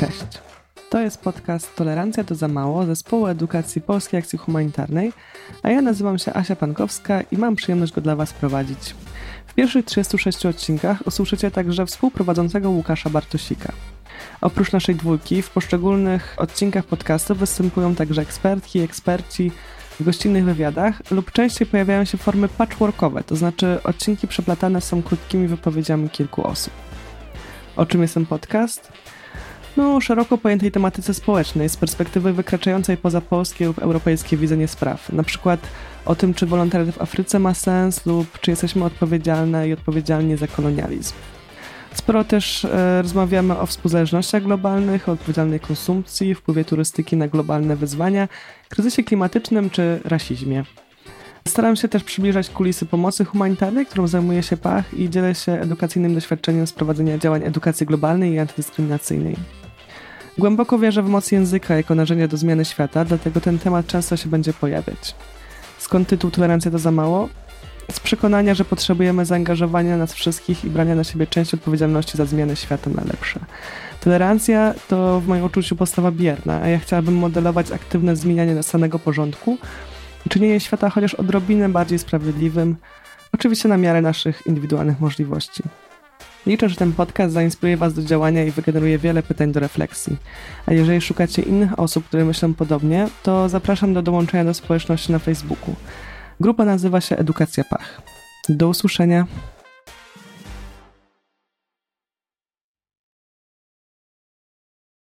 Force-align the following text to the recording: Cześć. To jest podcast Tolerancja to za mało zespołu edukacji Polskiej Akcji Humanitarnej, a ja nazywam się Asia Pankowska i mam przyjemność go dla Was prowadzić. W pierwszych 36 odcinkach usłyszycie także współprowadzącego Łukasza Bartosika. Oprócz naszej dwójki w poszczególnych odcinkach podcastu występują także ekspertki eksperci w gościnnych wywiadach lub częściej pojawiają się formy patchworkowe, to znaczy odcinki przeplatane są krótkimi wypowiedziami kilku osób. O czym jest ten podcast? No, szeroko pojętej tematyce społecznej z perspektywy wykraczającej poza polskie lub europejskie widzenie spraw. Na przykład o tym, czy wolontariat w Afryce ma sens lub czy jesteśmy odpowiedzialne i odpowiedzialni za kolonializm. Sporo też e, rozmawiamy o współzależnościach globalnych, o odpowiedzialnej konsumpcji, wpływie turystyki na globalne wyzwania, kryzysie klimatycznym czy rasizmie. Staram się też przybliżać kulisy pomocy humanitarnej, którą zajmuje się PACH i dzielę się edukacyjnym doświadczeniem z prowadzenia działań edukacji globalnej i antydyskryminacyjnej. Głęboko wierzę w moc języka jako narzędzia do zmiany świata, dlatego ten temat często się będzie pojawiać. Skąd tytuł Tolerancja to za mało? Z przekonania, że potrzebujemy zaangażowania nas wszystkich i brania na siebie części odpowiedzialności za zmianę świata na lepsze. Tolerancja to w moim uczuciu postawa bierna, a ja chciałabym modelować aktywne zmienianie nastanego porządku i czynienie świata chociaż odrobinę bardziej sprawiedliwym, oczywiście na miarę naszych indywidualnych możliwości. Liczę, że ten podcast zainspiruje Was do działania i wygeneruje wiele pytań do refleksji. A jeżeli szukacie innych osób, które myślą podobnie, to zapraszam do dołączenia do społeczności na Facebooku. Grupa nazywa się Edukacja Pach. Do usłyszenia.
Cześć. 0.00 0.24
To 0.90 1.00
jest 1.00 1.20
podcast 1.20 1.76
Tolerancja 1.76 2.24
to 2.24 2.34
za 2.34 2.48
mało 2.48 2.86
zespołu 2.86 3.26
edukacji 3.26 3.80
Polskiej 3.80 4.20
Akcji 4.20 4.38
Humanitarnej, 4.38 5.12
a 5.62 5.70
ja 5.70 5.82
nazywam 5.82 6.18
się 6.18 6.34
Asia 6.34 6.56
Pankowska 6.56 7.20
i 7.20 7.36
mam 7.36 7.56
przyjemność 7.56 7.92
go 7.92 8.00
dla 8.00 8.16
Was 8.16 8.32
prowadzić. 8.32 8.94
W 9.46 9.54
pierwszych 9.54 9.84
36 9.84 10.46
odcinkach 10.46 11.06
usłyszycie 11.06 11.50
także 11.50 11.86
współprowadzącego 11.86 12.70
Łukasza 12.70 13.10
Bartosika. 13.10 13.72
Oprócz 14.40 14.72
naszej 14.72 14.94
dwójki 14.94 15.42
w 15.42 15.50
poszczególnych 15.50 16.34
odcinkach 16.38 16.84
podcastu 16.84 17.34
występują 17.34 17.94
także 17.94 18.22
ekspertki 18.22 18.80
eksperci 18.80 19.52
w 20.00 20.04
gościnnych 20.04 20.44
wywiadach 20.44 21.10
lub 21.10 21.32
częściej 21.32 21.66
pojawiają 21.66 22.04
się 22.04 22.18
formy 22.18 22.48
patchworkowe, 22.48 23.24
to 23.24 23.36
znaczy 23.36 23.78
odcinki 23.84 24.28
przeplatane 24.28 24.80
są 24.80 25.02
krótkimi 25.02 25.48
wypowiedziami 25.48 26.10
kilku 26.10 26.46
osób. 26.46 26.72
O 27.76 27.86
czym 27.86 28.02
jest 28.02 28.14
ten 28.14 28.26
podcast? 28.26 28.92
No, 29.76 30.00
szeroko 30.00 30.38
pojętej 30.38 30.70
tematyce 30.72 31.14
społecznej 31.14 31.68
z 31.68 31.76
perspektywy 31.76 32.32
wykraczającej 32.32 32.96
poza 32.96 33.20
polskie 33.20 33.66
lub 33.66 33.78
europejskie 33.78 34.36
widzenie 34.36 34.68
spraw. 34.68 35.12
Na 35.12 35.22
przykład 35.22 35.60
o 36.04 36.14
tym, 36.14 36.34
czy 36.34 36.46
wolontariat 36.46 36.94
w 36.94 37.02
Afryce 37.02 37.38
ma 37.38 37.54
sens 37.54 38.06
lub 38.06 38.38
czy 38.40 38.50
jesteśmy 38.50 38.84
odpowiedzialne 38.84 39.68
i 39.68 39.72
odpowiedzialni 39.72 40.36
za 40.36 40.46
kolonializm. 40.46 41.14
Sporo 41.94 42.24
też 42.24 42.64
e, 42.64 43.02
rozmawiamy 43.02 43.58
o 43.58 43.66
współzależnościach 43.66 44.42
globalnych, 44.42 45.08
o 45.08 45.12
odpowiedzialnej 45.12 45.60
konsumpcji, 45.60 46.34
wpływie 46.34 46.64
turystyki 46.64 47.16
na 47.16 47.28
globalne 47.28 47.76
wyzwania, 47.76 48.28
kryzysie 48.68 49.04
klimatycznym 49.04 49.70
czy 49.70 50.00
rasizmie. 50.04 50.64
Staram 51.48 51.76
się 51.76 51.88
też 51.88 52.04
przybliżać 52.04 52.50
kulisy 52.50 52.86
pomocy 52.86 53.24
humanitarnej, 53.24 53.86
którą 53.86 54.06
zajmuje 54.06 54.42
się 54.42 54.56
PACH 54.56 54.94
i 54.94 55.10
dzielę 55.10 55.34
się 55.34 55.52
edukacyjnym 55.52 56.14
doświadczeniem 56.14 56.66
z 56.66 56.72
prowadzenia 56.72 57.18
działań 57.18 57.42
edukacji 57.44 57.86
globalnej 57.86 58.32
i 58.32 58.38
antydyskryminacyjnej. 58.38 59.59
Głęboko 60.40 60.78
wierzę 60.78 61.02
w 61.02 61.08
moc 61.08 61.32
języka 61.32 61.76
jako 61.76 61.94
narzędzia 61.94 62.28
do 62.28 62.36
zmiany 62.36 62.64
świata, 62.64 63.04
dlatego 63.04 63.40
ten 63.40 63.58
temat 63.58 63.86
często 63.86 64.16
się 64.16 64.28
będzie 64.28 64.52
pojawiać. 64.52 65.14
Skąd 65.78 66.08
tytuł 66.08 66.30
Tolerancja 66.30 66.70
to 66.70 66.78
za 66.78 66.90
mało? 66.90 67.28
Z 67.90 68.00
przekonania, 68.00 68.54
że 68.54 68.64
potrzebujemy 68.64 69.24
zaangażowania 69.24 69.96
nas 69.96 70.14
wszystkich 70.14 70.64
i 70.64 70.70
brania 70.70 70.94
na 70.94 71.04
siebie 71.04 71.26
części 71.26 71.56
odpowiedzialności 71.56 72.16
za 72.16 72.24
zmianę 72.24 72.56
świata 72.56 72.90
na 72.90 73.04
lepsze. 73.04 73.40
Tolerancja 74.00 74.74
to 74.88 75.20
w 75.20 75.28
moim 75.28 75.44
uczuciu 75.44 75.76
postawa 75.76 76.10
bierna, 76.10 76.60
a 76.62 76.68
ja 76.68 76.78
chciałabym 76.78 77.14
modelować 77.14 77.72
aktywne 77.72 78.16
zmienianie 78.16 78.54
nastanego 78.54 78.98
porządku 78.98 79.58
i 80.26 80.28
czynienie 80.28 80.60
świata 80.60 80.90
chociaż 80.90 81.14
odrobinę 81.14 81.68
bardziej 81.68 81.98
sprawiedliwym, 81.98 82.76
oczywiście 83.32 83.68
na 83.68 83.76
miarę 83.76 84.02
naszych 84.02 84.46
indywidualnych 84.46 85.00
możliwości. 85.00 85.62
Liczę, 86.46 86.68
że 86.68 86.76
ten 86.76 86.92
podcast 86.92 87.34
zainspiruje 87.34 87.76
Was 87.76 87.94
do 87.94 88.02
działania 88.02 88.44
i 88.44 88.50
wygeneruje 88.50 88.98
wiele 88.98 89.22
pytań 89.22 89.52
do 89.52 89.60
refleksji. 89.60 90.16
A 90.66 90.72
jeżeli 90.72 91.00
szukacie 91.00 91.42
innych 91.42 91.78
osób, 91.78 92.04
które 92.04 92.24
myślą 92.24 92.54
podobnie, 92.54 93.08
to 93.22 93.48
zapraszam 93.48 93.94
do 93.94 94.02
dołączenia 94.02 94.44
do 94.44 94.54
społeczności 94.54 95.12
na 95.12 95.18
Facebooku. 95.18 95.74
Grupa 96.40 96.64
nazywa 96.64 97.00
się 97.00 97.16
Edukacja 97.16 97.64
Pach. 97.64 98.02
Do 98.48 98.68
usłyszenia. 98.68 99.26